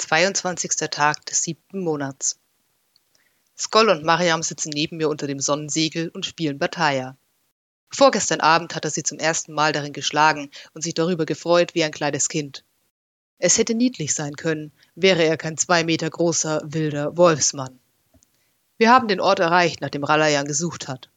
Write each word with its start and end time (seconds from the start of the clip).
22. 0.00 0.88
Tag 0.90 1.26
des 1.26 1.42
siebten 1.42 1.84
Monats. 1.84 2.38
Skoll 3.56 3.90
und 3.90 4.02
Mariam 4.02 4.42
sitzen 4.42 4.70
neben 4.70 4.96
mir 4.96 5.10
unter 5.10 5.26
dem 5.26 5.40
Sonnensegel 5.40 6.08
und 6.08 6.24
spielen 6.24 6.58
Bataille. 6.58 7.18
Vorgestern 7.90 8.40
Abend 8.40 8.74
hat 8.74 8.86
er 8.86 8.90
sie 8.90 9.02
zum 9.02 9.18
ersten 9.18 9.52
Mal 9.52 9.72
darin 9.72 9.92
geschlagen 9.92 10.50
und 10.72 10.80
sich 10.82 10.94
darüber 10.94 11.26
gefreut 11.26 11.74
wie 11.74 11.84
ein 11.84 11.92
kleines 11.92 12.30
Kind. 12.30 12.64
Es 13.38 13.58
hätte 13.58 13.74
niedlich 13.74 14.14
sein 14.14 14.36
können, 14.36 14.72
wäre 14.94 15.22
er 15.22 15.36
kein 15.36 15.58
zwei 15.58 15.84
Meter 15.84 16.08
großer, 16.08 16.62
wilder 16.64 17.18
Wolfsmann. 17.18 17.78
Wir 18.78 18.90
haben 18.90 19.06
den 19.06 19.20
Ort 19.20 19.40
erreicht, 19.40 19.82
nach 19.82 19.90
dem 19.90 20.04
Ralayan 20.04 20.46
gesucht 20.46 20.88
hat. 20.88 21.10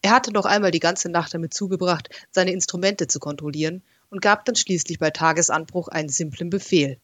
Er 0.00 0.12
hatte 0.12 0.32
noch 0.32 0.46
einmal 0.46 0.70
die 0.70 0.80
ganze 0.80 1.10
Nacht 1.10 1.34
damit 1.34 1.52
zugebracht, 1.52 2.08
seine 2.30 2.52
Instrumente 2.52 3.08
zu 3.08 3.18
kontrollieren 3.18 3.82
und 4.08 4.22
gab 4.22 4.46
dann 4.46 4.56
schließlich 4.56 4.98
bei 4.98 5.10
Tagesanbruch 5.10 5.88
einen 5.88 6.08
simplen 6.08 6.48
Befehl 6.48 6.98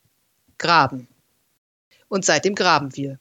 graben. 0.59 1.08
Und 2.08 2.25
seitdem 2.25 2.54
graben 2.54 2.95
wir. 2.96 3.18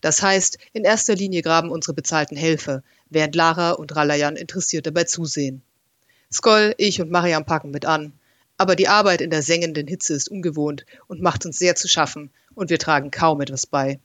Das 0.00 0.22
heißt, 0.22 0.58
in 0.72 0.84
erster 0.84 1.14
Linie 1.14 1.42
graben 1.42 1.70
unsere 1.70 1.94
bezahlten 1.94 2.36
Helfer, 2.36 2.82
während 3.10 3.34
Lara 3.34 3.72
und 3.72 3.94
Ralayan 3.94 4.36
interessiert 4.36 4.86
dabei 4.86 5.04
zusehen. 5.04 5.62
Skoll, 6.32 6.74
ich 6.78 7.00
und 7.00 7.10
Mariam 7.10 7.44
packen 7.44 7.70
mit 7.70 7.84
an. 7.84 8.12
Aber 8.56 8.76
die 8.76 8.88
Arbeit 8.88 9.20
in 9.20 9.30
der 9.30 9.42
sengenden 9.42 9.86
Hitze 9.86 10.14
ist 10.14 10.30
ungewohnt 10.30 10.86
und 11.06 11.22
macht 11.22 11.44
uns 11.46 11.58
sehr 11.58 11.76
zu 11.76 11.88
schaffen, 11.88 12.30
und 12.54 12.70
wir 12.70 12.78
tragen 12.78 13.10
kaum 13.10 13.40
etwas 13.40 13.66
bei. 13.66 14.00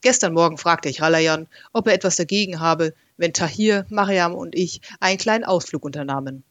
Gestern 0.00 0.32
Morgen 0.32 0.58
fragte 0.58 0.88
ich 0.88 1.00
Ralayan, 1.00 1.48
ob 1.72 1.86
er 1.88 1.94
etwas 1.94 2.16
dagegen 2.16 2.60
habe, 2.60 2.94
wenn 3.16 3.32
Tahir, 3.32 3.84
Mariam 3.88 4.34
und 4.34 4.54
ich 4.54 4.80
einen 5.00 5.18
kleinen 5.18 5.44
Ausflug 5.44 5.84
unternahmen. 5.84 6.44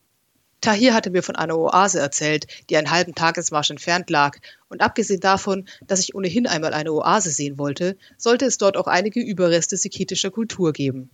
Tahir 0.61 0.93
hatte 0.93 1.11
mir 1.11 1.23
von 1.23 1.35
einer 1.35 1.57
Oase 1.57 1.99
erzählt, 1.99 2.47
die 2.69 2.77
einen 2.77 2.91
halben 2.91 3.13
Tagesmarsch 3.13 3.69
entfernt 3.69 4.09
lag, 4.09 4.37
und 4.69 4.81
abgesehen 4.81 5.19
davon, 5.19 5.67
dass 5.85 5.99
ich 5.99 6.15
ohnehin 6.15 6.47
einmal 6.47 6.73
eine 6.73 6.91
Oase 6.91 7.29
sehen 7.29 7.57
wollte, 7.57 7.97
sollte 8.17 8.45
es 8.45 8.57
dort 8.57 8.75
auch 8.75 8.87
einige 8.87 9.21
Überreste 9.21 9.77
sikitischer 9.77 10.31
Kultur 10.31 10.73
geben. 10.73 11.09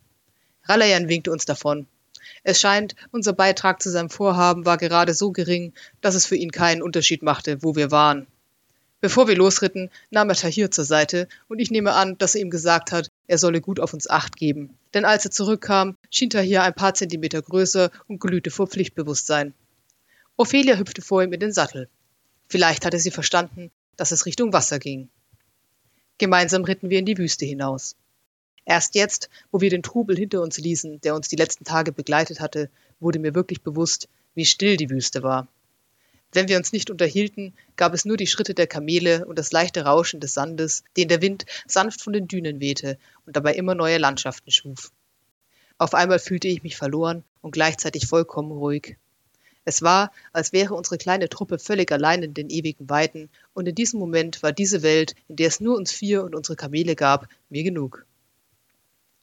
Ralayan 0.63 1.09
winkte 1.09 1.31
uns 1.31 1.45
davon. 1.45 1.87
Es 2.43 2.59
scheint, 2.59 2.95
unser 3.11 3.33
Beitrag 3.33 3.81
zu 3.81 3.89
seinem 3.89 4.09
Vorhaben 4.09 4.65
war 4.65 4.77
gerade 4.77 5.13
so 5.13 5.31
gering, 5.31 5.73
dass 6.01 6.15
es 6.15 6.25
für 6.25 6.35
ihn 6.35 6.51
keinen 6.51 6.81
Unterschied 6.81 7.21
machte, 7.21 7.61
wo 7.63 7.75
wir 7.75 7.91
waren. 7.91 8.27
Bevor 9.03 9.27
wir 9.27 9.35
losritten, 9.35 9.89
nahm 10.11 10.29
er 10.29 10.35
Tahir 10.37 10.71
zur 10.71 10.85
Seite, 10.85 11.27
und 11.49 11.59
ich 11.59 11.71
nehme 11.71 11.91
an, 11.91 12.17
dass 12.19 12.35
er 12.35 12.41
ihm 12.41 12.49
gesagt 12.49 12.93
hat, 12.93 13.11
er 13.27 13.37
solle 13.37 13.59
gut 13.59 13.81
auf 13.81 13.93
uns 13.93 14.09
acht 14.09 14.37
geben. 14.37 14.77
Denn 14.93 15.03
als 15.03 15.25
er 15.25 15.31
zurückkam, 15.31 15.97
schien 16.09 16.29
Tahir 16.29 16.63
ein 16.63 16.73
paar 16.73 16.93
Zentimeter 16.93 17.41
größer 17.41 17.91
und 18.07 18.21
glühte 18.21 18.49
vor 18.49 18.67
Pflichtbewusstsein. 18.67 19.53
Ophelia 20.37 20.77
hüpfte 20.77 21.01
vor 21.01 21.21
ihm 21.21 21.33
in 21.33 21.41
den 21.41 21.51
Sattel. 21.51 21.89
Vielleicht 22.47 22.85
hatte 22.85 22.97
sie 22.97 23.11
verstanden, 23.11 23.71
dass 23.97 24.13
es 24.13 24.25
Richtung 24.25 24.53
Wasser 24.53 24.79
ging. 24.79 25.09
Gemeinsam 26.17 26.63
ritten 26.63 26.89
wir 26.89 26.99
in 26.99 27.05
die 27.05 27.17
Wüste 27.17 27.43
hinaus. 27.43 27.97
Erst 28.63 28.95
jetzt, 28.95 29.29
wo 29.51 29.59
wir 29.59 29.69
den 29.69 29.83
Trubel 29.83 30.15
hinter 30.15 30.41
uns 30.41 30.59
ließen, 30.59 31.01
der 31.01 31.13
uns 31.13 31.27
die 31.27 31.35
letzten 31.35 31.65
Tage 31.65 31.91
begleitet 31.91 32.39
hatte, 32.39 32.69
wurde 33.01 33.19
mir 33.19 33.35
wirklich 33.35 33.63
bewusst, 33.63 34.07
wie 34.33 34.45
still 34.45 34.77
die 34.77 34.89
Wüste 34.89 35.23
war. 35.23 35.49
Wenn 36.33 36.47
wir 36.47 36.57
uns 36.57 36.73
nicht 36.73 36.89
unterhielten, 36.89 37.53
gab 37.75 37.93
es 37.93 38.05
nur 38.05 38.17
die 38.17 38.25
Schritte 38.25 38.55
der 38.55 38.65
Kamele 38.65 39.25
und 39.25 39.37
das 39.37 39.51
leichte 39.51 39.85
Rauschen 39.85 40.19
des 40.19 40.33
Sandes, 40.33 40.83
den 40.97 41.07
der 41.07 41.21
Wind 41.21 41.45
sanft 41.67 42.01
von 42.01 42.11
den 42.11 42.27
Dünen 42.27 42.59
wehte 42.59 42.97
und 43.27 43.35
dabei 43.35 43.53
immer 43.53 43.75
neue 43.75 43.99
Landschaften 43.99 44.49
schuf. 44.49 44.91
Auf 45.77 45.93
einmal 45.93 46.17
fühlte 46.17 46.47
ich 46.47 46.63
mich 46.63 46.75
verloren 46.75 47.23
und 47.41 47.51
gleichzeitig 47.51 48.07
vollkommen 48.07 48.51
ruhig. 48.51 48.97
Es 49.65 49.81
war, 49.81 50.11
als 50.33 50.53
wäre 50.53 50.73
unsere 50.73 50.97
kleine 50.97 51.29
Truppe 51.29 51.59
völlig 51.59 51.91
allein 51.91 52.23
in 52.23 52.33
den 52.33 52.49
ewigen 52.49 52.89
Weiten, 52.89 53.29
und 53.53 53.67
in 53.67 53.75
diesem 53.75 53.99
Moment 53.99 54.41
war 54.43 54.51
diese 54.51 54.81
Welt, 54.81 55.15
in 55.27 55.35
der 55.37 55.47
es 55.47 55.59
nur 55.59 55.77
uns 55.77 55.91
vier 55.91 56.23
und 56.23 56.35
unsere 56.35 56.55
Kamele 56.55 56.95
gab, 56.95 57.27
mir 57.49 57.63
genug. 57.63 58.05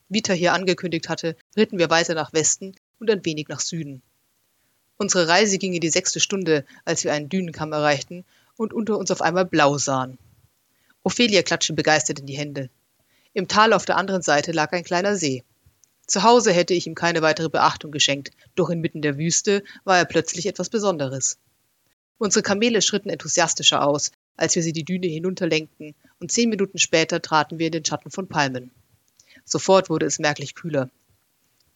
Vita 0.09 0.33
hier 0.33 0.55
angekündigt 0.55 1.09
hatte, 1.09 1.37
ritten 1.57 1.79
wir 1.79 1.91
weiter 1.91 2.15
nach 2.15 2.33
Westen 2.33 2.75
und 2.99 3.11
ein 3.11 3.25
wenig 3.25 3.49
nach 3.49 3.61
Süden. 3.61 4.03
Unsere 5.01 5.29
Reise 5.29 5.57
ging 5.57 5.73
in 5.73 5.81
die 5.81 5.89
sechste 5.89 6.21
Stunde, 6.21 6.67
als 6.85 7.05
wir 7.05 7.15
einen 7.15 7.31
Dünenkamm 7.31 7.73
erreichten 7.73 8.27
und 8.59 8.75
unter 8.75 8.99
uns 8.99 9.11
auf 9.11 9.23
einmal 9.23 9.47
blau 9.47 9.79
sahen. 9.79 10.19
Ophelia 11.03 11.41
klatschte 11.41 11.73
begeistert 11.73 12.19
in 12.19 12.27
die 12.27 12.37
Hände. 12.37 12.69
Im 13.33 13.49
Tal 13.49 13.73
auf 13.73 13.87
der 13.87 13.97
anderen 13.97 14.21
Seite 14.21 14.53
lag 14.53 14.73
ein 14.73 14.85
kleiner 14.85 15.17
See. 15.17 15.43
Zu 16.07 16.23
Hause 16.23 16.53
hätte 16.53 16.75
ich 16.75 16.87
ihm 16.87 16.95
keine 16.95 17.23
weitere 17.23 17.49
Beachtung 17.49 17.93
geschenkt, 17.93 18.33
doch 18.57 18.69
inmitten 18.69 19.01
der 19.01 19.17
Wüste 19.17 19.65
war 19.85 19.97
er 19.97 20.05
plötzlich 20.05 20.45
etwas 20.45 20.69
Besonderes. 20.69 21.39
Unsere 22.19 22.43
Kamele 22.43 22.83
schritten 22.83 23.09
enthusiastischer 23.09 23.83
aus, 23.87 24.13
als 24.37 24.55
wir 24.55 24.63
sie 24.63 24.75
die 24.75 24.85
Düne 24.85 25.07
hinunterlenkten, 25.07 25.95
und 26.19 26.31
zehn 26.31 26.51
Minuten 26.51 26.77
später 26.77 27.23
traten 27.23 27.59
wir 27.59 27.69
in 27.69 27.73
den 27.73 27.87
Schatten 27.87 28.11
von 28.11 28.29
Palmen. 28.29 28.71
Sofort 29.47 29.89
wurde 29.89 30.05
es 30.05 30.19
merklich 30.19 30.55
kühler. 30.55 30.91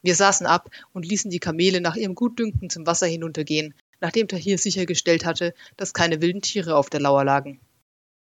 Wir 0.05 0.13
saßen 0.13 0.45
ab 0.45 0.69
und 0.93 1.03
ließen 1.03 1.31
die 1.31 1.39
Kamele 1.39 1.81
nach 1.81 1.95
ihrem 1.95 2.13
Gutdünken 2.13 2.69
zum 2.69 2.85
Wasser 2.85 3.07
hinuntergehen, 3.07 3.73
nachdem 4.01 4.27
Tahir 4.27 4.59
sichergestellt 4.59 5.25
hatte, 5.25 5.55
dass 5.77 5.95
keine 5.95 6.21
wilden 6.21 6.43
Tiere 6.43 6.75
auf 6.75 6.91
der 6.91 6.99
Lauer 6.99 7.23
lagen. 7.23 7.59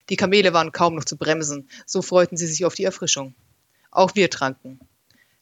Die 0.08 0.16
Kamele 0.16 0.54
waren 0.54 0.72
kaum 0.72 0.94
noch 0.94 1.04
zu 1.04 1.18
bremsen, 1.18 1.68
so 1.84 2.00
freuten 2.00 2.38
sie 2.38 2.46
sich 2.46 2.64
auf 2.64 2.74
die 2.74 2.84
Erfrischung. 2.84 3.34
Auch 3.90 4.14
wir 4.14 4.30
tranken. 4.30 4.80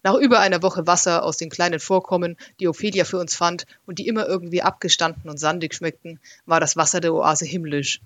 Nach 0.03 0.17
über 0.17 0.41
einer 0.41 0.65
Woche 0.65 0.85
Wasser 0.85 1.23
aus 1.23 1.37
den 1.37 1.49
kleinen 1.49 1.79
Vorkommen, 1.79 2.37
die 2.59 2.67
Ophelia 2.67 3.05
für 3.05 3.19
uns 3.19 3.37
fand 3.37 3.65
und 3.87 4.01
die 4.01 4.09
immer 4.09 4.27
irgendwie 4.27 4.63
abgestanden 4.63 5.31
und 5.31 5.39
sandig 5.39 5.75
schmeckten, 5.75 6.19
war 6.45 6.59
das 6.59 6.77
Wasser 6.77 7.01
der 7.01 7.15
Oase 7.15 7.45
himmlisch. 7.45 8.01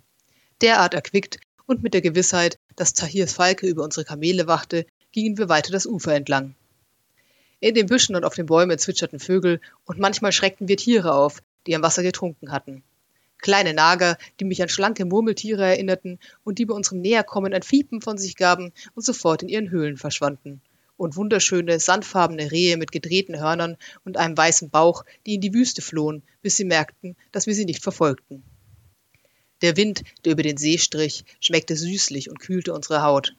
Derart 0.61 0.93
erquickt 0.93 1.39
und 1.65 1.83
mit 1.83 1.95
der 1.95 2.03
Gewissheit, 2.03 2.59
dass 2.77 2.93
Tahirs 2.93 3.33
Falke 3.33 3.67
über 3.67 3.83
unsere 3.83 4.05
Kamele 4.05 4.47
wachte, 4.47 4.85
gingen 5.11 5.39
wir 5.39 5.49
weiter 5.49 5.73
das 5.73 5.87
Ufer 5.87 6.15
entlang. 6.15 6.55
In 7.67 7.75
den 7.75 7.87
Büschen 7.87 8.15
und 8.15 8.25
auf 8.25 8.37
den 8.37 8.47
Bäumen 8.47 8.79
zwitscherten 8.79 9.19
Vögel 9.19 9.61
und 9.87 9.99
manchmal 9.99 10.31
schreckten 10.31 10.69
wir 10.69 10.77
Tiere 10.77 11.17
auf, 11.17 11.43
die 11.67 11.75
am 11.75 11.83
Wasser 11.83 12.05
getrunken 12.05 12.53
hatten. 12.53 12.85
Kleine 13.39 13.75
Nager, 13.75 14.19
die 14.39 14.45
mich 14.45 14.63
an 14.63 14.69
schlanke 14.69 15.05
Murmeltiere 15.05 15.65
erinnerten 15.65 16.21
und 16.45 16.61
die 16.61 16.65
bei 16.65 16.75
unserem 16.77 17.01
Näherkommen 17.01 17.53
ein 17.53 17.65
Fiepen 17.65 18.01
von 18.01 18.19
sich 18.19 18.37
gaben 18.37 18.73
und 18.95 19.05
sofort 19.05 19.43
in 19.43 19.49
ihren 19.49 19.71
Höhlen 19.71 19.97
verschwanden. 19.97 20.61
Und 20.97 21.17
wunderschöne, 21.17 21.81
sandfarbene 21.81 22.53
Rehe 22.53 22.77
mit 22.77 22.93
gedrehten 22.93 23.37
Hörnern 23.37 23.79
und 24.05 24.17
einem 24.17 24.37
weißen 24.37 24.71
Bauch, 24.71 25.05
die 25.27 25.35
in 25.35 25.41
die 25.41 25.53
Wüste 25.53 25.83
flohen, 25.83 26.23
bis 26.43 26.57
sie 26.57 26.65
merkten, 26.65 27.17
dass 27.33 27.49
wir 27.49 27.55
sie 27.57 27.65
nicht 27.65 27.83
verfolgten. 27.83 28.45
Der 29.61 29.77
Wind, 29.77 30.05
der 30.25 30.35
über 30.35 30.45
den 30.45 30.57
See 30.57 30.79
strich, 30.79 31.25
schmeckte 31.41 31.75
süßlich 31.75 32.31
und 32.31 32.39
kühlte 32.39 32.73
unsere 32.73 33.03
Haut. 33.03 33.35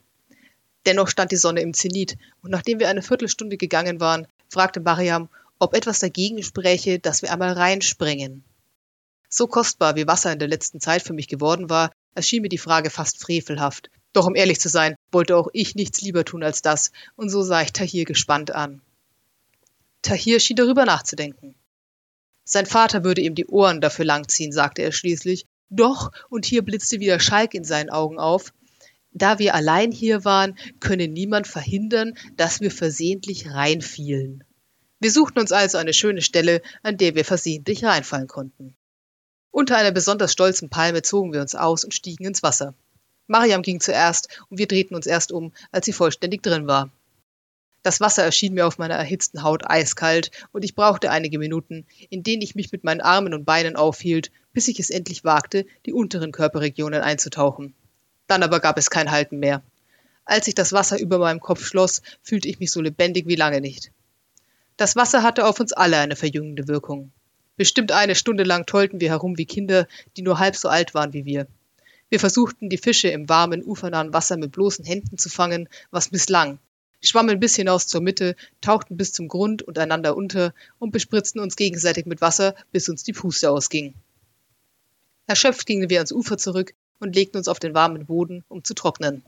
Dennoch 0.86 1.10
stand 1.10 1.32
die 1.32 1.38
Sonne 1.38 1.62
im 1.62 1.74
Zenit, 1.74 2.18
und 2.42 2.52
nachdem 2.52 2.80
wir 2.80 2.90
eine 2.90 3.02
Viertelstunde 3.02 3.58
gegangen 3.58 4.00
waren, 4.00 4.28
fragte 4.50 4.80
Mariam, 4.80 5.30
ob 5.60 5.74
etwas 5.74 6.00
dagegen 6.00 6.42
spräche, 6.44 7.00
dass 7.00 7.22
wir 7.22 7.32
einmal 7.32 7.54
reinspringen. 7.54 8.44
So 9.30 9.48
kostbar 9.48 9.96
wie 9.96 10.08
Wasser 10.08 10.32
in 10.32 10.40
der 10.40 10.48
letzten 10.48 10.80
Zeit 10.80 11.02
für 11.02 11.14
mich 11.14 11.28
geworden 11.28 11.70
war, 11.70 11.92
erschien 12.16 12.42
mir 12.42 12.50
die 12.50 12.58
Frage 12.58 12.90
fast 12.90 13.20
frevelhaft. 13.22 13.90
Doch 14.14 14.26
um 14.26 14.36
ehrlich 14.36 14.60
zu 14.60 14.70
sein, 14.70 14.96
wollte 15.12 15.36
auch 15.36 15.50
ich 15.54 15.76
nichts 15.76 16.02
lieber 16.02 16.24
tun 16.24 16.44
als 16.44 16.62
das, 16.62 16.92
und 17.16 17.30
so 17.30 17.44
sah 17.44 17.62
ich 17.62 17.74
Tahir 17.74 18.06
gespannt 18.06 18.52
an. 18.52 18.82
Tahir 20.02 20.40
schien 20.40 20.56
darüber 20.56 20.86
nachzudenken. 20.86 21.56
Sein 22.46 22.66
Vater 22.66 23.04
würde 23.04 23.22
ihm 23.22 23.36
die 23.36 23.48
Ohren 23.48 23.82
dafür 23.82 24.06
langziehen, 24.06 24.54
sagte 24.54 24.82
er 24.82 24.94
schließlich. 24.94 25.46
Doch, 25.70 26.12
und 26.30 26.46
hier 26.46 26.62
blitzte 26.62 27.02
wieder 27.02 27.20
Schalk 27.20 27.54
in 27.54 27.66
seinen 27.66 27.90
Augen 27.90 28.20
auf, 28.20 28.54
da 29.18 29.40
wir 29.40 29.56
allein 29.56 29.92
hier 29.92 30.26
waren, 30.26 30.58
könne 30.80 31.08
niemand 31.08 31.48
verhindern, 31.48 32.14
dass 32.36 32.62
wir 32.62 32.72
versehentlich 32.72 33.52
reinfielen. 33.52 34.44
Wir 35.00 35.12
suchten 35.12 35.40
uns 35.40 35.52
also 35.52 35.78
eine 35.78 35.94
schöne 35.94 36.22
Stelle, 36.22 36.62
an 36.82 36.98
der 36.98 37.16
wir 37.16 37.26
versehentlich 37.26 37.84
reinfallen 37.84 38.28
konnten. 38.28 38.76
Unter 39.52 39.78
einer 39.78 39.92
besonders 39.92 40.34
stolzen 40.34 40.70
Palme 40.70 41.02
zogen 41.02 41.34
wir 41.34 41.42
uns 41.42 41.56
aus 41.56 41.84
und 41.84 41.94
stiegen 41.94 42.26
ins 42.26 42.44
Wasser. 42.44 42.74
Mariam 43.28 43.62
ging 43.62 43.80
zuerst 43.80 44.42
und 44.50 44.58
wir 44.58 44.68
drehten 44.68 44.96
uns 44.96 45.06
erst 45.06 45.32
um, 45.32 45.54
als 45.72 45.86
sie 45.86 45.94
vollständig 45.94 46.42
drin 46.42 46.68
war. 46.68 46.92
Das 47.84 48.02
Wasser 48.02 48.24
erschien 48.24 48.54
mir 48.54 48.68
auf 48.68 48.80
meiner 48.80 48.96
erhitzten 48.96 49.44
Haut 49.44 49.70
eiskalt 49.70 50.32
und 50.52 50.66
ich 50.66 50.76
brauchte 50.76 51.12
einige 51.12 51.40
Minuten, 51.40 51.86
in 52.10 52.24
denen 52.24 52.42
ich 52.42 52.56
mich 52.56 52.72
mit 52.72 52.84
meinen 52.84 53.02
Armen 53.02 53.34
und 53.34 53.46
Beinen 53.46 53.76
aufhielt, 53.76 54.32
bis 54.52 54.68
ich 54.68 54.80
es 54.80 54.90
endlich 54.90 55.24
wagte, 55.24 55.66
die 55.86 55.94
unteren 55.94 56.32
Körperregionen 56.32 57.02
einzutauchen. 57.02 57.76
Dann 58.28 58.44
aber 58.44 58.60
gab 58.60 58.78
es 58.78 58.90
kein 58.90 59.12
Halten 59.12 59.40
mehr. 59.40 59.64
Als 60.26 60.46
sich 60.46 60.56
das 60.56 60.74
Wasser 60.74 61.00
über 61.00 61.18
meinem 61.18 61.40
Kopf 61.40 61.66
schloss, 61.66 62.02
fühlte 62.22 62.50
ich 62.50 62.60
mich 62.60 62.72
so 62.72 62.82
lebendig 62.82 63.28
wie 63.28 63.36
lange 63.36 63.62
nicht. 63.62 63.92
Das 64.76 64.96
Wasser 64.96 65.24
hatte 65.24 65.46
auf 65.46 65.60
uns 65.60 65.72
alle 65.74 65.98
eine 65.98 66.18
verjüngende 66.18 66.68
Wirkung. 66.68 67.12
Bestimmt 67.56 67.92
eine 67.92 68.14
Stunde 68.14 68.44
lang 68.44 68.66
tollten 68.66 69.00
wir 69.00 69.10
herum 69.10 69.38
wie 69.38 69.46
Kinder, 69.46 69.88
die 70.16 70.22
nur 70.22 70.38
halb 70.38 70.56
so 70.56 70.68
alt 70.70 70.94
waren 70.94 71.14
wie 71.14 71.26
wir. 71.26 71.48
Wir 72.10 72.20
versuchten, 72.20 72.70
die 72.70 72.78
Fische 72.78 73.08
im 73.08 73.28
warmen, 73.30 73.64
ufernahen 73.64 74.14
Wasser 74.14 74.38
mit 74.38 74.52
bloßen 74.52 74.86
Händen 74.86 75.18
zu 75.18 75.30
fangen, 75.30 75.68
was 75.90 76.12
misslang. 76.12 76.60
Schwammen 77.02 77.40
bis 77.40 77.56
hinaus 77.56 77.88
zur 77.88 78.02
Mitte, 78.02 78.36
tauchten 78.62 78.98
bis 78.98 79.14
zum 79.14 79.28
Grund 79.28 79.62
und 79.62 79.80
einander 79.80 80.16
unter 80.16 80.54
und 80.78 80.92
bespritzten 80.92 81.40
uns 81.40 81.56
gegenseitig 81.56 82.06
mit 82.06 82.22
Wasser, 82.22 82.54
bis 82.72 82.90
uns 82.90 83.04
die 83.04 83.14
Puste 83.14 83.50
ausging. 83.50 83.94
Erschöpft 85.26 85.66
gingen 85.66 85.90
wir 85.90 86.00
ans 86.00 86.12
Ufer 86.12 86.38
zurück 86.38 86.74
und 87.00 87.16
legten 87.16 87.38
uns 87.38 87.48
auf 87.48 87.60
den 87.60 87.74
warmen 87.74 88.06
Boden, 88.06 88.44
um 88.48 88.64
zu 88.64 88.74
trocknen. 88.74 89.24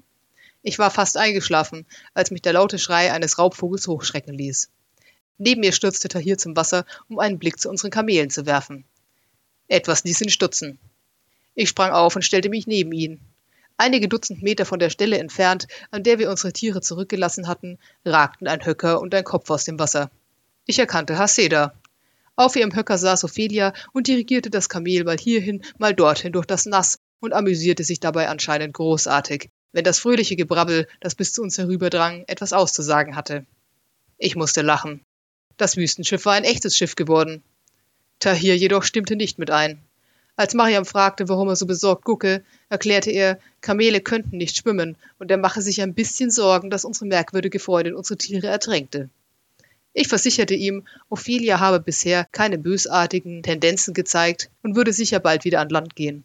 Ich 0.62 0.78
war 0.78 0.92
fast 0.92 1.16
eingeschlafen, 1.16 1.86
als 2.14 2.32
mich 2.32 2.42
der 2.42 2.54
laute 2.54 2.80
Schrei 2.80 3.14
eines 3.14 3.38
Raubvogels 3.38 3.88
hochschrecken 3.88 4.34
ließ. 4.34 4.70
Neben 5.38 5.62
mir 5.62 5.72
stürzte 5.72 6.10
Tahir 6.10 6.38
zum 6.38 6.56
Wasser, 6.58 6.86
um 7.08 7.20
einen 7.20 7.40
Blick 7.40 7.60
zu 7.60 7.70
unseren 7.70 7.92
Kamelen 7.92 8.30
zu 8.30 8.46
werfen. 8.46 8.84
Etwas 9.70 10.04
ließ 10.04 10.22
ihn 10.22 10.30
stutzen. 10.30 10.80
Ich 11.56 11.70
sprang 11.70 11.92
auf 11.92 12.16
und 12.16 12.24
stellte 12.24 12.50
mich 12.50 12.68
neben 12.68 12.92
ihn. 12.92 13.22
Einige 13.78 14.10
Dutzend 14.10 14.44
Meter 14.44 14.66
von 14.66 14.80
der 14.80 14.90
Stelle 14.90 15.18
entfernt, 15.18 15.68
an 15.92 16.04
der 16.04 16.20
wir 16.20 16.30
unsere 16.30 16.52
Tiere 16.52 16.82
zurückgelassen 16.82 17.48
hatten, 17.48 17.80
ragten 18.04 18.48
ein 18.48 18.66
Höcker 18.66 19.00
und 19.00 19.16
ein 19.16 19.24
Kopf 19.24 19.50
aus 19.50 19.64
dem 19.64 19.80
Wasser. 19.80 20.12
Ich 20.66 20.80
erkannte 20.80 21.18
Haseda. 21.18 21.74
Auf 22.36 22.58
ihrem 22.58 22.76
Höcker 22.76 22.98
saß 22.98 23.24
Ophelia 23.24 23.74
und 23.94 24.08
dirigierte 24.08 24.50
das 24.50 24.68
Kamel 24.68 25.06
mal 25.06 25.18
hierhin, 25.18 25.64
mal 25.78 25.94
dorthin 25.94 26.34
durch 26.34 26.46
das 26.46 26.66
Nass 26.66 27.00
und 27.20 27.34
amüsierte 27.34 27.84
sich 27.84 28.00
dabei 28.00 28.30
anscheinend 28.30 28.74
großartig, 28.74 29.50
wenn 29.72 29.84
das 29.84 30.00
fröhliche 30.00 30.36
Gebrabbel, 30.36 30.88
das 31.00 31.16
bis 31.16 31.34
zu 31.34 31.42
uns 31.42 31.58
herüberdrang, 31.58 32.24
etwas 32.28 32.54
auszusagen 32.54 33.16
hatte. 33.16 33.46
Ich 34.18 34.36
musste 34.36 34.62
lachen. 34.62 35.02
Das 35.58 35.78
Wüstenschiff 35.78 36.26
war 36.26 36.34
ein 36.34 36.44
echtes 36.44 36.76
Schiff 36.76 36.96
geworden. 36.96 37.44
Tahir 38.20 38.56
jedoch 38.58 38.84
stimmte 38.84 39.16
nicht 39.16 39.40
mit 39.40 39.52
ein. 39.52 39.82
Als 40.36 40.54
Mariam 40.54 40.86
fragte, 40.86 41.28
warum 41.28 41.50
er 41.50 41.58
so 41.58 41.66
besorgt 41.66 42.06
gucke, 42.06 42.46
erklärte 42.70 43.12
er, 43.12 43.40
Kamele 43.60 44.00
könnten 44.00 44.38
nicht 44.38 44.56
schwimmen 44.56 44.96
und 45.18 45.30
er 45.32 45.38
mache 45.38 45.62
sich 45.62 45.82
ein 45.82 45.94
bisschen 45.94 46.32
Sorgen, 46.32 46.70
dass 46.70 46.86
unsere 46.86 47.08
merkwürdige 47.08 47.60
Freundin 47.60 47.94
unsere 47.94 48.18
Tiere 48.18 48.48
ertränkte. 48.48 49.10
Ich 49.92 50.08
versicherte 50.08 50.54
ihm, 50.54 50.88
Ophelia 51.10 51.60
habe 51.60 51.82
bisher 51.82 52.26
keine 52.32 52.58
bösartigen 52.58 53.44
Tendenzen 53.44 53.94
gezeigt 53.94 54.50
und 54.62 54.78
würde 54.78 54.94
sicher 54.94 55.20
bald 55.20 55.44
wieder 55.44 55.60
an 55.60 55.68
Land 55.68 55.96
gehen. 55.96 56.24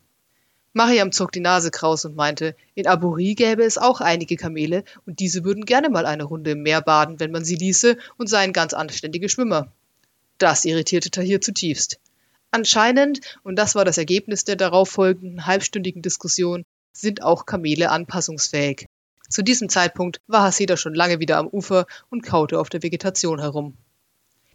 Mariam 0.77 1.13
zog 1.13 1.31
die 1.31 1.39
Nase 1.41 1.71
kraus 1.71 2.05
und 2.05 2.17
meinte, 2.17 2.57
in 2.75 2.89
Aburi 2.89 3.37
gäbe 3.37 3.63
es 3.63 3.79
auch 3.79 4.01
einige 4.01 4.35
Kamele 4.35 4.83
und 5.07 5.21
diese 5.21 5.45
würden 5.45 5.67
gerne 5.67 5.89
mal 5.89 6.05
eine 6.05 6.25
Runde 6.25 6.51
im 6.51 6.63
Meer 6.63 6.83
baden, 6.83 7.21
wenn 7.21 7.31
man 7.31 7.45
sie 7.45 7.55
ließe, 7.55 7.97
und 8.17 8.29
seien 8.29 8.53
ganz 8.53 8.75
anständige 8.75 9.29
Schwimmer. 9.29 9.73
Das 10.39 10.65
irritierte 10.65 11.13
Tahir 11.13 11.41
zutiefst. 11.41 12.01
Anscheinend, 12.51 13.21
und 13.45 13.57
das 13.57 13.77
war 13.77 13.85
das 13.85 13.99
Ergebnis 13.99 14.45
der 14.45 14.57
darauffolgenden 14.57 15.47
halbstündigen 15.47 16.03
Diskussion, 16.03 16.65
sind 16.93 17.23
auch 17.23 17.47
Kamele 17.47 17.93
anpassungsfähig. 17.93 18.87
Zu 19.29 19.43
diesem 19.43 19.69
Zeitpunkt 19.69 20.21
war 20.27 20.43
Haseda 20.43 20.77
schon 20.77 20.95
lange 20.95 21.21
wieder 21.21 21.39
am 21.39 21.47
Ufer 21.47 21.87
und 22.11 22.25
kaute 22.25 22.59
auf 22.59 22.69
der 22.69 22.83
Vegetation 22.83 23.39
herum. 23.39 23.77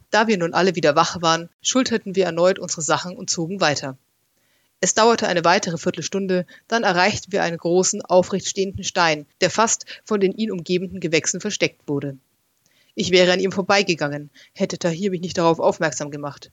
Da 0.10 0.28
wir 0.28 0.38
nun 0.38 0.54
alle 0.54 0.76
wieder 0.76 0.98
wach 0.98 1.22
waren, 1.22 1.50
schulterten 1.62 2.16
wir 2.16 2.26
erneut 2.26 2.60
unsere 2.60 2.82
Sachen 2.82 3.16
und 3.16 3.30
zogen 3.30 3.62
weiter. 3.62 3.98
Es 4.82 4.94
dauerte 4.94 5.28
eine 5.28 5.44
weitere 5.44 5.78
Viertelstunde, 5.78 6.46
dann 6.68 6.84
erreichten 6.84 7.32
wir 7.32 7.44
einen 7.44 7.58
großen, 7.58 8.02
aufrecht 8.02 8.48
stehenden 8.48 8.86
Stein, 8.86 9.26
der 9.42 9.50
fast 9.50 9.86
von 10.06 10.22
den 10.22 10.32
ihn 10.32 10.52
umgebenden 10.52 11.02
Gewächsen 11.02 11.42
versteckt 11.42 11.88
wurde. 11.88 12.18
Ich 12.96 13.12
wäre 13.12 13.34
an 13.34 13.40
ihm 13.40 13.52
vorbeigegangen, 13.52 14.30
hätte 14.54 14.80
Tahir 14.80 15.12
mich 15.12 15.22
nicht 15.22 15.38
darauf 15.38 15.60
aufmerksam 15.60 16.12
gemacht. 16.12 16.52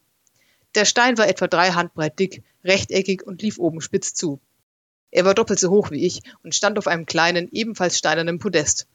Der 0.75 0.85
Stein 0.85 1.19
war 1.19 1.29
etwa 1.29 1.47
drei 1.47 1.71
Handbreit 1.71 2.19
dick, 2.19 2.43
rechteckig 2.65 3.27
und 3.27 3.43
lief 3.43 3.59
oben 3.59 3.81
spitz 3.81 4.13
zu. 4.13 4.41
Er 5.11 5.25
war 5.25 5.35
doppelt 5.35 5.59
so 5.59 5.71
hoch 5.71 5.91
wie 5.91 6.05
ich 6.05 6.21
und 6.43 6.55
stand 6.55 6.79
auf 6.79 6.89
einem 6.89 7.07
kleinen, 7.07 7.49
ebenfalls 7.53 7.97
steinernen 7.97 8.39
Podest. 8.39 8.87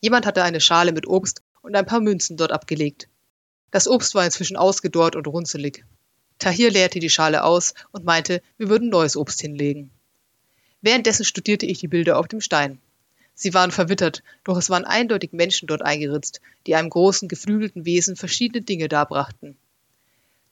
Jemand 0.00 0.26
hatte 0.26 0.42
eine 0.42 0.60
Schale 0.60 0.92
mit 0.92 1.06
Obst 1.06 1.42
und 1.62 1.76
ein 1.76 1.86
paar 1.86 2.00
Münzen 2.00 2.36
dort 2.36 2.50
abgelegt. 2.50 3.08
Das 3.70 3.86
Obst 3.86 4.14
war 4.14 4.24
inzwischen 4.24 4.56
ausgedorrt 4.56 5.16
und 5.16 5.26
runzelig. 5.26 5.84
Tahir 6.38 6.70
leerte 6.70 6.98
die 6.98 7.10
Schale 7.10 7.44
aus 7.44 7.74
und 7.92 8.04
meinte, 8.04 8.42
wir 8.58 8.68
würden 8.68 8.88
neues 8.88 9.16
Obst 9.16 9.40
hinlegen. 9.40 9.90
Währenddessen 10.82 11.24
studierte 11.24 11.66
ich 11.66 11.78
die 11.78 11.88
Bilder 11.88 12.18
auf 12.18 12.28
dem 12.28 12.40
Stein. 12.40 12.78
Sie 13.34 13.54
waren 13.54 13.70
verwittert, 13.70 14.22
doch 14.44 14.56
es 14.56 14.70
waren 14.70 14.84
eindeutig 14.84 15.32
Menschen 15.32 15.66
dort 15.66 15.82
eingeritzt, 15.82 16.40
die 16.66 16.74
einem 16.74 16.90
großen, 16.90 17.28
geflügelten 17.28 17.84
Wesen 17.84 18.16
verschiedene 18.16 18.62
Dinge 18.62 18.88
darbrachten. 18.88 19.56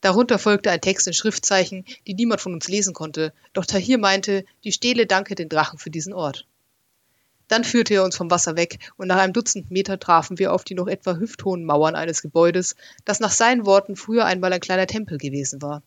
Darunter 0.00 0.38
folgte 0.40 0.70
ein 0.70 0.81
Text 0.81 1.06
in 1.06 1.12
Schriftzeichen, 1.12 1.85
die 2.06 2.14
niemand 2.14 2.40
von 2.40 2.55
uns 2.55 2.67
lesen 2.67 2.93
konnte, 2.93 3.32
doch 3.52 3.64
Tahir 3.64 3.99
meinte, 3.99 4.44
die 4.64 4.73
Stele 4.73 5.06
danke 5.06 5.37
den 5.37 5.49
Drachen 5.49 5.78
für 5.78 5.90
diesen 5.90 6.12
Ort. 6.12 6.46
Dann 7.52 7.64
führte 7.64 7.93
er 7.93 8.04
uns 8.04 8.16
vom 8.16 8.31
Wasser 8.31 8.56
weg, 8.56 8.78
und 8.96 9.08
nach 9.08 9.19
einem 9.19 9.34
Dutzend 9.34 9.70
Meter 9.70 10.00
trafen 10.00 10.38
wir 10.38 10.54
auf 10.54 10.64
die 10.64 10.72
noch 10.75 10.87
etwa 10.87 11.16
hüfthohen 11.16 11.66
Mauern 11.66 11.94
eines 11.94 12.22
Gebäudes, 12.22 12.76
das 13.04 13.20
nach 13.20 13.31
seinen 13.31 13.66
Worten 13.66 13.94
früher 13.94 14.25
einmal 14.25 14.54
ein 14.54 14.60
kleiner 14.62 14.87
Tempel 14.87 15.19
gewesen 15.19 15.60
war. 15.60 15.82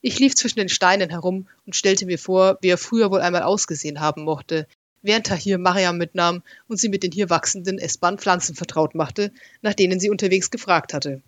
Ich 0.00 0.18
lief 0.18 0.34
zwischen 0.34 0.58
den 0.58 0.68
Steinen 0.68 1.10
herum 1.10 1.46
und 1.66 1.76
stellte 1.76 2.04
mir 2.04 2.18
vor, 2.18 2.58
wie 2.62 2.70
er 2.70 2.78
früher 2.78 3.12
wohl 3.12 3.20
einmal 3.20 3.44
ausgesehen 3.44 4.00
haben 4.00 4.24
mochte, 4.24 4.66
während 5.02 5.28
Tahir 5.28 5.56
Mariam 5.56 5.98
mitnahm 5.98 6.42
und 6.66 6.80
sie 6.80 6.88
mit 6.88 7.04
den 7.04 7.12
hier 7.12 7.30
wachsenden, 7.30 7.78
essbaren 7.78 8.18
Pflanzen 8.18 8.56
vertraut 8.56 8.96
machte, 8.96 9.30
nach 9.60 9.74
denen 9.74 10.00
sie 10.00 10.10
unterwegs 10.10 10.50
gefragt 10.50 10.94
hatte. 10.94 11.22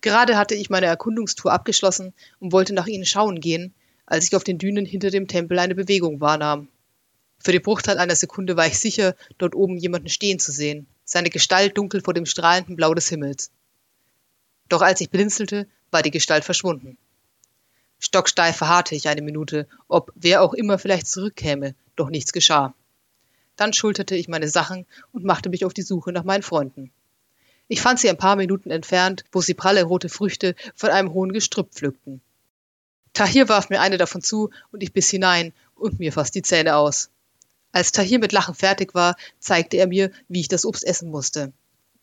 Gerade 0.00 0.36
hatte 0.36 0.56
ich 0.56 0.68
meine 0.68 0.86
Erkundungstour 0.86 1.52
abgeschlossen 1.52 2.12
und 2.40 2.50
wollte 2.50 2.74
nach 2.74 2.88
ihnen 2.88 3.06
schauen 3.06 3.38
gehen, 3.38 3.72
als 4.04 4.26
ich 4.26 4.34
auf 4.34 4.42
den 4.42 4.58
Dünen 4.58 4.84
hinter 4.84 5.10
dem 5.10 5.28
Tempel 5.28 5.60
eine 5.60 5.76
Bewegung 5.76 6.20
wahrnahm. 6.20 6.66
Für 7.44 7.52
die 7.52 7.60
Bruchteil 7.60 7.98
einer 7.98 8.16
Sekunde 8.16 8.56
war 8.56 8.66
ich 8.66 8.78
sicher, 8.78 9.14
dort 9.36 9.54
oben 9.54 9.76
jemanden 9.76 10.08
stehen 10.08 10.38
zu 10.38 10.50
sehen, 10.50 10.86
seine 11.04 11.28
Gestalt 11.28 11.76
dunkel 11.76 12.00
vor 12.00 12.14
dem 12.14 12.24
strahlenden 12.24 12.74
Blau 12.74 12.94
des 12.94 13.10
Himmels. 13.10 13.50
Doch 14.70 14.80
als 14.80 15.02
ich 15.02 15.10
blinzelte, 15.10 15.68
war 15.90 16.00
die 16.00 16.10
Gestalt 16.10 16.42
verschwunden. 16.42 16.96
Stocksteif 17.98 18.56
verharrte 18.56 18.94
ich 18.94 19.08
eine 19.08 19.20
Minute, 19.20 19.68
ob 19.88 20.10
wer 20.14 20.40
auch 20.40 20.54
immer 20.54 20.78
vielleicht 20.78 21.06
zurückkäme, 21.06 21.74
doch 21.96 22.08
nichts 22.08 22.32
geschah. 22.32 22.74
Dann 23.56 23.74
schulterte 23.74 24.16
ich 24.16 24.26
meine 24.26 24.48
Sachen 24.48 24.86
und 25.12 25.26
machte 25.26 25.50
mich 25.50 25.66
auf 25.66 25.74
die 25.74 25.82
Suche 25.82 26.12
nach 26.12 26.24
meinen 26.24 26.42
Freunden. 26.42 26.92
Ich 27.68 27.82
fand 27.82 28.00
sie 28.00 28.08
ein 28.08 28.16
paar 28.16 28.36
Minuten 28.36 28.70
entfernt, 28.70 29.24
wo 29.32 29.42
sie 29.42 29.52
pralle 29.52 29.84
rote 29.84 30.08
Früchte 30.08 30.56
von 30.74 30.88
einem 30.88 31.12
hohen 31.12 31.34
Gestrüpp 31.34 31.74
pflückten. 31.74 32.22
Tahir 33.12 33.50
warf 33.50 33.68
mir 33.68 33.82
eine 33.82 33.98
davon 33.98 34.22
zu 34.22 34.48
und 34.72 34.82
ich 34.82 34.94
biss 34.94 35.10
hinein 35.10 35.52
und 35.74 35.98
mir 35.98 36.10
fast 36.10 36.34
die 36.34 36.42
Zähne 36.42 36.76
aus. 36.76 37.10
Als 37.74 37.90
Tahir 37.90 38.20
mit 38.20 38.30
Lachen 38.30 38.54
fertig 38.54 38.94
war, 38.94 39.16
zeigte 39.40 39.78
er 39.78 39.88
mir, 39.88 40.12
wie 40.28 40.38
ich 40.38 40.46
das 40.46 40.64
Obst 40.64 40.86
essen 40.86 41.10
musste. 41.10 41.52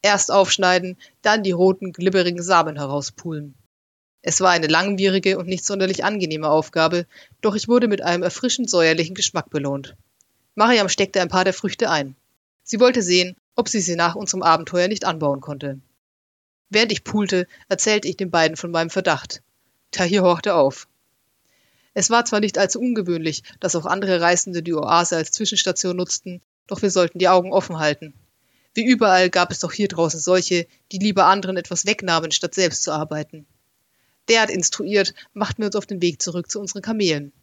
Erst 0.02 0.30
aufschneiden, 0.30 0.98
dann 1.22 1.44
die 1.44 1.52
roten, 1.52 1.94
glibberigen 1.94 2.44
Samen 2.44 2.76
herauspulen. 2.76 3.56
Es 4.22 4.42
war 4.42 4.52
eine 4.52 4.68
langwierige 4.68 5.40
und 5.40 5.48
nicht 5.48 5.64
sonderlich 5.64 6.04
angenehme 6.04 6.50
Aufgabe, 6.50 7.06
doch 7.40 7.56
ich 7.56 7.70
wurde 7.70 7.88
mit 7.88 8.02
einem 8.02 8.22
erfrischend 8.22 8.70
säuerlichen 8.70 9.16
Geschmack 9.16 9.50
belohnt. 9.50 9.96
Mariam 10.56 10.90
steckte 10.90 11.22
ein 11.22 11.30
paar 11.30 11.46
der 11.46 11.54
Früchte 11.54 11.90
ein. 11.90 12.18
Sie 12.64 12.82
wollte 12.82 13.02
sehen, 13.02 13.38
ob 13.56 13.70
sie 13.70 13.80
sie 13.80 13.96
nach 13.96 14.16
unserem 14.16 14.44
Abenteuer 14.44 14.90
nicht 14.90 15.06
anbauen 15.06 15.40
konnte. 15.40 15.80
Während 16.70 16.92
ich 16.92 17.06
poolte, 17.06 17.48
erzählte 17.70 18.10
ich 18.10 18.18
den 18.18 18.30
beiden 18.30 18.58
von 18.58 18.72
meinem 18.72 18.90
Verdacht. 18.90 19.42
Tahir 19.92 20.22
horchte 20.22 20.54
auf. 20.54 20.90
Es 21.94 22.10
war 22.10 22.26
zwar 22.26 22.40
nicht 22.40 22.58
allzu 22.58 22.80
ungewöhnlich, 22.80 23.44
dass 23.60 23.76
auch 23.76 23.86
andere 23.86 24.22
Reisende 24.22 24.64
die 24.64 24.74
Oase 24.74 25.18
als 25.18 25.32
Zwischenstation 25.32 25.98
nutzten, 25.98 26.42
doch 26.68 26.82
wir 26.82 26.92
sollten 26.92 27.20
die 27.20 27.28
Augen 27.28 27.52
offen 27.52 27.80
halten. 27.80 28.14
Wie 28.74 28.86
überall 28.86 29.30
gab 29.30 29.52
es 29.52 29.60
doch 29.60 29.74
hier 29.74 29.90
draußen 29.90 30.20
solche, 30.20 30.66
die 30.92 31.00
lieber 31.00 31.26
anderen 31.26 31.58
etwas 31.58 31.86
wegnahmen, 31.86 32.32
statt 32.32 32.56
selbst 32.56 32.84
zu 32.84 32.92
arbeiten. 32.92 33.46
Derart 34.30 34.50
instruiert 34.50 35.14
machten 35.34 35.62
wir 35.62 35.66
uns 35.66 35.76
auf 35.76 35.86
den 35.86 36.02
Weg 36.02 36.22
zurück 36.22 36.50
zu 36.50 36.60
unseren 36.60 36.82
Kamelen. 36.82 37.34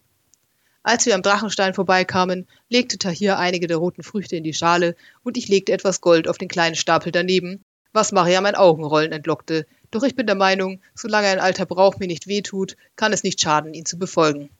Als 0.82 1.04
wir 1.04 1.14
am 1.14 1.22
Drachenstein 1.22 1.74
vorbeikamen, 1.74 2.46
legte 2.70 2.96
Tahir 2.96 3.38
einige 3.38 3.66
der 3.66 3.76
roten 3.76 4.02
Früchte 4.02 4.36
in 4.36 4.44
die 4.44 4.54
Schale 4.54 4.96
und 5.22 5.36
ich 5.36 5.48
legte 5.48 5.72
etwas 5.72 6.00
Gold 6.00 6.28
auf 6.28 6.38
den 6.38 6.48
kleinen 6.48 6.76
Stapel 6.76 7.12
daneben, 7.12 7.62
was 7.92 8.12
Mariam 8.12 8.46
ein 8.46 8.54
Augenrollen 8.54 9.12
entlockte. 9.12 9.66
Doch 9.90 10.02
ich 10.02 10.14
bin 10.14 10.26
der 10.26 10.34
Meinung, 10.34 10.80
solange 10.94 11.28
ein 11.28 11.40
alter 11.40 11.66
Brauch 11.66 11.98
mir 11.98 12.06
nicht 12.06 12.26
wehtut, 12.26 12.76
kann 12.96 13.12
es 13.12 13.22
nicht 13.22 13.40
schaden, 13.40 13.74
ihn 13.74 13.86
zu 13.86 13.98
befolgen. 13.98 14.50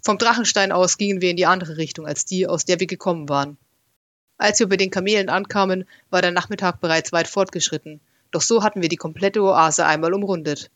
Vom 0.00 0.18
Drachenstein 0.18 0.70
aus 0.70 0.98
gingen 0.98 1.20
wir 1.20 1.30
in 1.30 1.36
die 1.36 1.46
andere 1.46 1.78
Richtung 1.78 2.06
als 2.06 2.24
die, 2.24 2.46
aus 2.46 2.64
der 2.64 2.78
wir 2.78 2.86
gekommen 2.86 3.28
waren. 3.28 3.56
Als 4.38 4.60
wir 4.60 4.68
bei 4.68 4.76
den 4.76 4.90
Kamelen 4.90 5.28
ankamen, 5.28 5.84
war 6.10 6.22
der 6.22 6.30
Nachmittag 6.30 6.80
bereits 6.80 7.12
weit 7.12 7.26
fortgeschritten, 7.26 8.00
doch 8.30 8.42
so 8.42 8.62
hatten 8.62 8.82
wir 8.82 8.88
die 8.88 8.96
komplette 8.96 9.42
Oase 9.42 9.84
einmal 9.84 10.14
umrundet. 10.14 10.70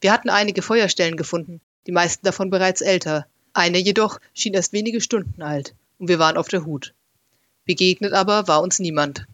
Wir 0.00 0.12
hatten 0.12 0.30
einige 0.30 0.62
Feuerstellen 0.62 1.16
gefunden, 1.16 1.60
die 1.86 1.92
meisten 1.92 2.24
davon 2.24 2.50
bereits 2.50 2.80
älter, 2.80 3.26
eine 3.52 3.78
jedoch 3.78 4.18
schien 4.34 4.54
erst 4.54 4.72
wenige 4.72 5.00
Stunden 5.00 5.42
alt, 5.42 5.74
und 5.98 6.08
wir 6.08 6.18
waren 6.18 6.36
auf 6.36 6.48
der 6.48 6.64
Hut. 6.64 6.92
Begegnet 7.64 8.12
aber 8.12 8.48
war 8.48 8.62
uns 8.62 8.78
niemand. 8.78 9.26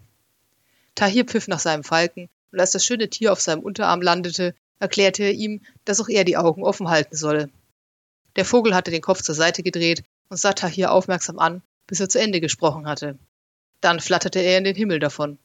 Tahir 0.95 1.25
pfiff 1.25 1.49
nach 1.49 1.59
seinem 1.59 1.85
Falken, 1.85 2.29
und 2.53 2.61
als 2.61 2.73
das 2.73 2.85
schöne 2.85 3.09
Tier 3.09 3.33
auf 3.33 3.41
seinem 3.41 3.63
Unterarm 3.63 4.03
landete, 4.03 4.55
erklärte 4.79 5.25
er 5.25 5.33
ihm, 5.33 5.63
dass 5.85 6.01
auch 6.01 6.09
er 6.09 6.25
die 6.25 6.37
Augen 6.37 6.65
offen 6.65 6.89
halten 6.89 7.17
solle. 7.17 7.51
Der 8.37 8.45
Vogel 8.45 8.75
hatte 8.75 8.91
den 8.91 9.03
Kopf 9.03 9.23
zur 9.23 9.35
Seite 9.35 9.63
gedreht 9.63 10.05
und 10.29 10.39
sah 10.39 10.53
Tahir 10.53 10.93
aufmerksam 10.93 11.39
an, 11.39 11.63
bis 11.87 12.01
er 12.01 12.09
zu 12.09 12.21
Ende 12.21 12.41
gesprochen 12.41 12.87
hatte. 12.87 13.19
Dann 13.81 14.01
flatterte 14.01 14.41
er 14.41 14.59
in 14.59 14.65
den 14.65 14.77
Himmel 14.77 14.99
davon. 14.99 15.39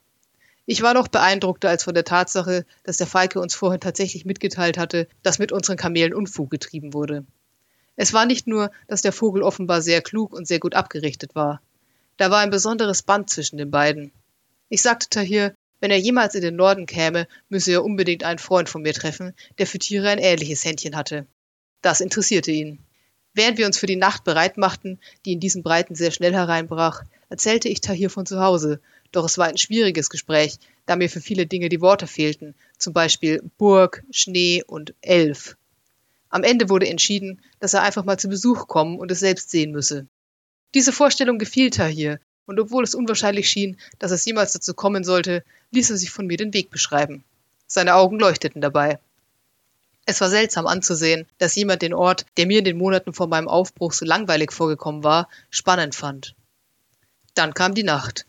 Ich 0.65 0.81
war 0.81 0.93
noch 0.93 1.07
beeindruckter 1.07 1.69
als 1.69 1.85
von 1.85 1.93
der 1.93 2.03
Tatsache, 2.03 2.65
dass 2.83 2.97
der 2.97 3.07
Falke 3.07 3.39
uns 3.39 3.55
vorhin 3.55 3.79
tatsächlich 3.79 4.25
mitgeteilt 4.25 4.77
hatte, 4.77 5.07
dass 5.23 5.39
mit 5.39 5.51
unseren 5.51 5.77
Kamelen 5.77 6.13
Unfug 6.13 6.49
getrieben 6.49 6.93
wurde. 6.93 7.25
Es 7.95 8.13
war 8.13 8.25
nicht 8.25 8.47
nur, 8.47 8.71
dass 8.87 9.01
der 9.01 9.13
Vogel 9.13 9.43
offenbar 9.43 9.81
sehr 9.81 10.01
klug 10.01 10.33
und 10.33 10.47
sehr 10.47 10.59
gut 10.59 10.75
abgerichtet 10.75 11.35
war. 11.35 11.61
Da 12.17 12.31
war 12.31 12.39
ein 12.39 12.49
besonderes 12.49 13.01
Band 13.01 13.29
zwischen 13.29 13.57
den 13.57 13.71
beiden. 13.71 14.11
Ich 14.69 14.81
sagte 14.81 15.09
Tahir, 15.09 15.55
wenn 15.79 15.91
er 15.91 15.97
jemals 15.97 16.35
in 16.35 16.41
den 16.41 16.55
Norden 16.55 16.85
käme, 16.85 17.27
müsse 17.49 17.71
er 17.71 17.83
unbedingt 17.83 18.23
einen 18.23 18.39
Freund 18.39 18.69
von 18.69 18.81
mir 18.81 18.93
treffen, 18.93 19.33
der 19.57 19.67
für 19.67 19.79
Tiere 19.79 20.09
ein 20.09 20.19
ähnliches 20.19 20.65
Händchen 20.65 20.95
hatte. 20.95 21.27
Das 21.81 22.01
interessierte 22.01 22.51
ihn. 22.51 22.79
Während 23.33 23.59
wir 23.59 23.67
uns 23.67 23.77
für 23.77 23.85
die 23.85 23.95
Nacht 23.95 24.23
bereit 24.23 24.57
machten, 24.57 24.99
die 25.25 25.33
in 25.33 25.39
diesen 25.39 25.61
Breiten 25.61 25.93
sehr 25.93 26.11
schnell 26.11 26.33
hereinbrach, 26.33 27.03
erzählte 27.29 27.69
ich 27.69 27.81
Tahir 27.81 28.09
von 28.09 28.25
zu 28.25 28.39
Hause, 28.39 28.81
doch 29.11 29.25
es 29.25 29.37
war 29.37 29.47
ein 29.47 29.57
schwieriges 29.57 30.09
Gespräch, 30.09 30.57
da 30.85 30.95
mir 30.95 31.09
für 31.09 31.21
viele 31.21 31.45
Dinge 31.45 31.69
die 31.69 31.81
Worte 31.81 32.07
fehlten, 32.07 32.55
zum 32.77 32.93
Beispiel 32.93 33.43
Burg, 33.57 34.03
Schnee 34.11 34.63
und 34.65 34.95
Elf. 35.01 35.55
Am 36.29 36.43
Ende 36.43 36.69
wurde 36.69 36.87
entschieden, 36.87 37.41
dass 37.59 37.73
er 37.73 37.83
einfach 37.83 38.03
mal 38.03 38.19
zu 38.19 38.27
Besuch 38.27 38.67
kommen 38.67 38.99
und 38.99 39.11
es 39.11 39.19
selbst 39.19 39.49
sehen 39.49 39.71
müsse. 39.71 40.07
Diese 40.73 40.91
Vorstellung 40.91 41.37
gefiel 41.37 41.69
Tahir, 41.69 42.19
und 42.47 42.59
obwohl 42.59 42.83
es 42.83 42.95
unwahrscheinlich 42.95 43.49
schien, 43.49 43.77
dass 43.99 44.11
es 44.11 44.25
jemals 44.25 44.53
dazu 44.53 44.73
kommen 44.73 45.03
sollte, 45.03 45.43
ließ 45.71 45.91
er 45.91 45.97
sich 45.97 46.09
von 46.09 46.25
mir 46.25 46.37
den 46.37 46.53
Weg 46.53 46.71
beschreiben. 46.71 47.23
Seine 47.67 47.95
Augen 47.95 48.19
leuchteten 48.19 48.61
dabei. 48.61 48.97
Es 50.05 50.21
war 50.21 50.29
seltsam 50.29 50.65
anzusehen, 50.65 51.27
dass 51.37 51.55
jemand 51.55 51.81
den 51.81 51.93
Ort, 51.93 52.25
der 52.37 52.47
mir 52.47 52.59
in 52.59 52.65
den 52.65 52.77
Monaten 52.77 53.13
vor 53.13 53.27
meinem 53.27 53.49
Aufbruch 53.49 53.91
so 53.91 54.05
langweilig 54.05 54.53
vorgekommen 54.53 55.03
war, 55.03 55.27
spannend 55.49 55.93
fand. 55.93 56.33
Dann 57.33 57.53
kam 57.53 57.75
die 57.75 57.83
Nacht. 57.83 58.25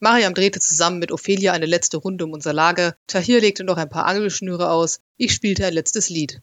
Mariam 0.00 0.34
drehte 0.34 0.58
zusammen 0.58 0.98
mit 0.98 1.12
Ophelia 1.12 1.52
eine 1.52 1.66
letzte 1.66 1.98
Runde 1.98 2.24
um 2.24 2.32
unser 2.32 2.54
Lager, 2.54 2.96
Tahir 3.06 3.40
legte 3.40 3.64
noch 3.64 3.76
ein 3.76 3.90
paar 3.90 4.06
Angelschnüre 4.06 4.70
aus, 4.70 5.00
ich 5.18 5.34
spielte 5.34 5.66
ein 5.66 5.74
letztes 5.74 6.08
Lied. 6.08 6.40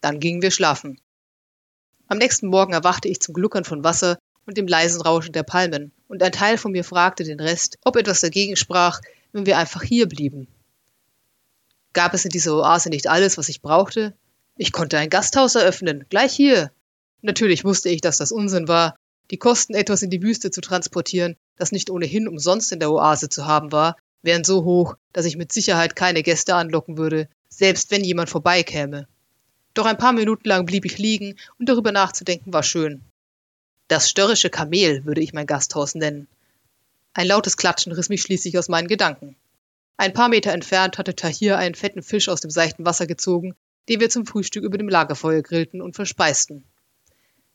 Dann 0.00 0.20
gingen 0.20 0.42
wir 0.42 0.52
schlafen. 0.52 1.00
Am 2.06 2.18
nächsten 2.18 2.46
Morgen 2.46 2.72
erwachte 2.72 3.08
ich 3.08 3.20
zum 3.20 3.34
Gluckern 3.34 3.64
von 3.64 3.82
Wasser 3.82 4.18
und 4.46 4.56
dem 4.56 4.66
leisen 4.66 5.00
Rauschen 5.00 5.32
der 5.32 5.42
Palmen, 5.42 5.92
und 6.08 6.22
ein 6.22 6.32
Teil 6.32 6.56
von 6.56 6.72
mir 6.72 6.84
fragte 6.84 7.24
den 7.24 7.40
Rest, 7.40 7.78
ob 7.84 7.96
etwas 7.96 8.20
dagegen 8.20 8.56
sprach, 8.56 9.00
wenn 9.32 9.46
wir 9.46 9.58
einfach 9.58 9.82
hier 9.82 10.06
blieben. 10.06 10.46
Gab 11.92 12.14
es 12.14 12.24
in 12.24 12.30
dieser 12.30 12.54
Oase 12.54 12.88
nicht 12.88 13.08
alles, 13.08 13.38
was 13.38 13.48
ich 13.48 13.60
brauchte? 13.60 14.14
Ich 14.56 14.72
konnte 14.72 14.98
ein 14.98 15.10
Gasthaus 15.10 15.54
eröffnen, 15.54 16.04
gleich 16.08 16.32
hier. 16.32 16.70
Natürlich 17.22 17.64
wusste 17.64 17.88
ich, 17.88 18.00
dass 18.00 18.18
das 18.18 18.32
Unsinn 18.32 18.68
war. 18.68 18.96
Die 19.30 19.38
Kosten, 19.38 19.74
etwas 19.74 20.02
in 20.02 20.10
die 20.10 20.22
Wüste 20.22 20.50
zu 20.50 20.60
transportieren, 20.60 21.36
das 21.56 21.72
nicht 21.72 21.90
ohnehin 21.90 22.28
umsonst 22.28 22.70
in 22.70 22.80
der 22.80 22.92
Oase 22.92 23.28
zu 23.28 23.46
haben 23.46 23.72
war, 23.72 23.96
wären 24.22 24.44
so 24.44 24.64
hoch, 24.64 24.96
dass 25.12 25.24
ich 25.24 25.36
mit 25.36 25.52
Sicherheit 25.52 25.96
keine 25.96 26.22
Gäste 26.22 26.54
anlocken 26.54 26.96
würde, 26.96 27.28
selbst 27.48 27.90
wenn 27.90 28.04
jemand 28.04 28.30
vorbeikäme. 28.30 29.08
Doch 29.74 29.86
ein 29.86 29.98
paar 29.98 30.12
Minuten 30.12 30.48
lang 30.48 30.64
blieb 30.66 30.84
ich 30.84 30.98
liegen 30.98 31.36
und 31.58 31.68
darüber 31.68 31.92
nachzudenken 31.92 32.52
war 32.52 32.62
schön. 32.62 33.02
Das 33.88 34.10
störrische 34.10 34.50
Kamel 34.50 35.04
würde 35.04 35.20
ich 35.20 35.32
mein 35.32 35.46
Gasthaus 35.46 35.94
nennen. 35.94 36.26
Ein 37.14 37.28
lautes 37.28 37.56
Klatschen 37.56 37.92
riss 37.92 38.08
mich 38.08 38.22
schließlich 38.22 38.58
aus 38.58 38.68
meinen 38.68 38.88
Gedanken. 38.88 39.36
Ein 39.96 40.12
paar 40.12 40.28
Meter 40.28 40.52
entfernt 40.52 40.98
hatte 40.98 41.14
Tahir 41.14 41.56
einen 41.56 41.76
fetten 41.76 42.02
Fisch 42.02 42.28
aus 42.28 42.40
dem 42.40 42.50
seichten 42.50 42.84
Wasser 42.84 43.06
gezogen, 43.06 43.54
den 43.88 44.00
wir 44.00 44.10
zum 44.10 44.26
Frühstück 44.26 44.64
über 44.64 44.76
dem 44.76 44.88
Lagerfeuer 44.88 45.40
grillten 45.40 45.80
und 45.80 45.94
verspeisten. 45.94 46.64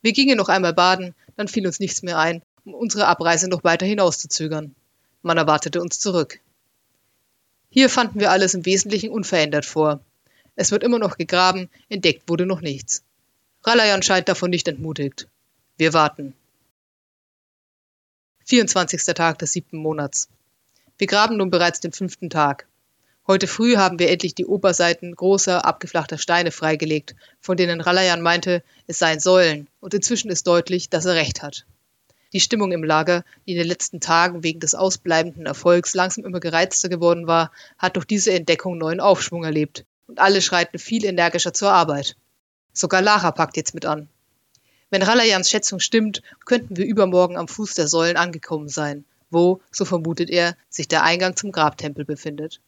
Wir 0.02 0.14
gingen 0.14 0.38
noch 0.38 0.48
einmal 0.48 0.74
baden, 0.74 1.14
dann 1.36 1.50
fiel 1.50 1.68
uns 1.68 1.80
nichts 1.80 2.02
mehr 2.02 2.18
ein, 2.18 2.42
um 2.64 2.74
unsere 2.74 3.08
Abreise 3.08 3.50
noch 3.50 3.64
weiter 3.64 3.86
hinauszuzögern. 3.86 4.74
Man 5.22 5.38
erwartete 5.38 5.82
uns 5.82 6.00
zurück. 6.00 6.40
Hier 7.70 7.90
fanden 7.90 8.20
wir 8.20 8.32
alles 8.32 8.54
im 8.54 8.66
Wesentlichen 8.66 9.10
unverändert 9.10 9.66
vor. 9.66 10.00
Es 10.56 10.72
wird 10.72 10.84
immer 10.84 10.98
noch 10.98 11.18
gegraben, 11.18 11.70
entdeckt 11.90 12.28
wurde 12.28 12.46
noch 12.46 12.62
nichts. 12.62 13.04
Ralayan 13.64 14.02
scheint 14.02 14.30
davon 14.30 14.50
nicht 14.50 14.68
entmutigt. 14.68 15.28
Wir 15.82 15.94
warten. 15.94 16.36
24. 18.46 19.04
Tag 19.16 19.40
des 19.40 19.52
siebten 19.52 19.78
Monats. 19.78 20.30
Wir 21.00 21.08
graben 21.08 21.38
nun 21.38 21.50
bereits 21.50 21.80
den 21.80 21.92
fünften 21.92 22.30
Tag. 22.30 22.68
Heute 23.26 23.48
früh 23.48 23.78
haben 23.78 23.98
wir 23.98 24.12
endlich 24.12 24.36
die 24.36 24.46
Oberseiten 24.46 25.16
großer, 25.16 25.66
abgeflachter 25.66 26.20
Steine 26.20 26.52
freigelegt, 26.52 27.16
von 27.40 27.58
denen 27.58 27.82
Ralayan 27.82 28.22
meinte, 28.22 28.64
es 28.86 29.00
seien 29.00 29.20
Säulen, 29.20 29.70
und 29.80 29.96
inzwischen 29.96 30.30
ist 30.30 30.46
deutlich, 30.46 30.92
dass 30.92 31.06
er 31.06 31.16
recht 31.16 31.42
hat. 31.42 31.66
Die 32.32 32.42
Stimmung 32.42 32.72
im 32.74 32.84
Lager, 32.84 33.26
die 33.48 33.54
in 33.54 33.58
den 33.58 33.68
letzten 33.68 34.00
Tagen 34.00 34.44
wegen 34.44 34.60
des 34.60 34.76
ausbleibenden 34.76 35.48
Erfolgs 35.48 35.96
langsam 35.96 36.26
immer 36.26 36.40
gereizter 36.40 36.90
geworden 36.90 37.26
war, 37.26 37.52
hat 37.80 37.96
durch 37.96 38.06
diese 38.06 38.34
Entdeckung 38.34 38.78
neuen 38.78 39.00
Aufschwung 39.00 39.46
erlebt, 39.46 39.86
und 40.06 40.20
alle 40.20 40.44
schreiten 40.44 40.78
viel 40.78 41.06
energischer 41.06 41.56
zur 41.56 41.72
Arbeit. 41.72 42.18
Sogar 42.72 43.02
Lara 43.02 43.32
packt 43.32 43.58
jetzt 43.58 43.74
mit 43.74 43.88
an. 43.88 44.11
Wenn 44.92 45.04
Ralayans 45.04 45.50
Schätzung 45.50 45.80
stimmt, 45.80 46.22
könnten 46.46 46.76
wir 46.76 46.86
übermorgen 46.86 47.38
am 47.38 47.48
Fuß 47.48 47.76
der 47.76 47.88
Säulen 47.88 48.18
angekommen 48.18 48.68
sein, 48.68 49.06
wo, 49.30 49.62
so 49.72 49.86
vermutet 49.86 50.30
er, 50.30 50.58
sich 50.70 50.90
der 50.90 51.04
Eingang 51.04 51.38
zum 51.38 51.54
Grabtempel 51.54 52.04
befindet. 52.04 52.60